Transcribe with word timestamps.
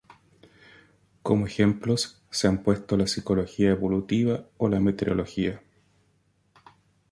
Como 1.21 1.45
ejemplos 1.45 2.23
se 2.31 2.47
han 2.47 2.63
puesto 2.63 2.97
la 2.97 3.05
psicología 3.05 3.69
evolutiva 3.69 4.47
o 4.57 4.67
la 4.67 4.79
meteorología. 4.79 5.61